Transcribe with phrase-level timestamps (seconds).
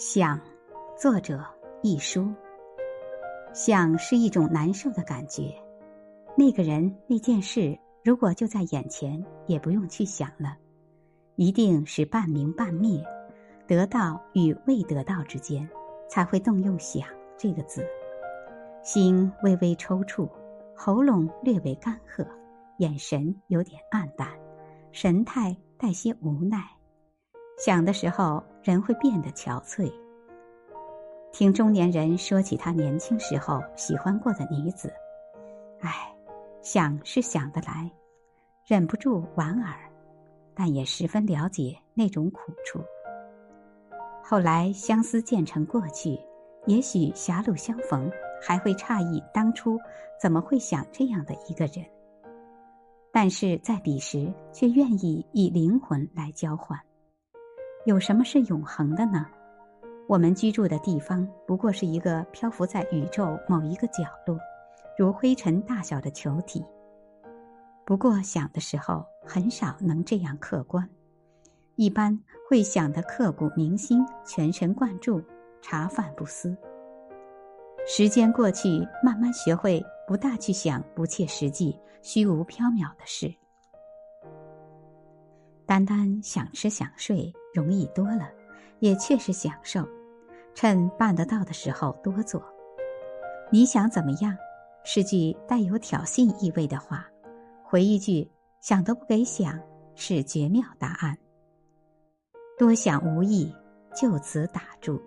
[0.00, 0.40] 想，
[0.96, 1.44] 作者
[1.82, 2.32] 一书。
[3.52, 5.52] 想是一种难受的感觉。
[6.36, 10.56] 那个人、那件事，如果就在眼前，也不用去想了，
[11.34, 13.04] 一定是半明半灭，
[13.66, 15.68] 得到与未得到之间，
[16.08, 17.02] 才会动用“想”
[17.36, 17.84] 这个字。
[18.84, 20.30] 心微微抽搐，
[20.76, 22.24] 喉咙略微干涸，
[22.78, 24.28] 眼神有点暗淡，
[24.92, 26.77] 神态带些无奈。
[27.58, 29.92] 想的时候，人会变得憔悴。
[31.32, 34.92] 听中年人说起他年轻时候喜欢过的女子，
[35.80, 36.14] 唉，
[36.62, 37.90] 想是想得来，
[38.64, 39.74] 忍不住莞尔，
[40.54, 42.80] 但也十分了解那种苦处。
[44.22, 46.16] 后来相思渐成过去，
[46.66, 48.08] 也许狭路相逢，
[48.40, 49.76] 还会诧异当初
[50.20, 51.84] 怎么会想这样的一个人。
[53.10, 56.78] 但是在彼时，却愿意以灵魂来交换。
[57.88, 59.24] 有什么是永恒的呢？
[60.06, 64.38] 我们居住的地方不过是一个漂浮在宇宙某一个角落，
[64.98, 66.62] 如灰尘大小的球体。
[67.86, 70.86] 不过想的时候很少能这样客观，
[71.76, 75.22] 一般会想得刻骨铭心、全神贯注、
[75.62, 76.54] 茶饭不思。
[77.86, 83.34] 时间过去，慢慢学会不大去想不切实际、虚无缥缈的事。
[85.68, 88.30] 单单想吃想睡容易多了，
[88.78, 89.86] 也确实享受。
[90.54, 92.42] 趁办得到的时候多做。
[93.52, 94.34] 你想怎么样？
[94.82, 97.06] 是句带有挑衅意味的话。
[97.62, 98.26] 回一句
[98.62, 99.60] 想都不给想，
[99.94, 101.18] 是绝妙答案。
[102.58, 103.54] 多想无益，
[103.94, 104.98] 就此打住。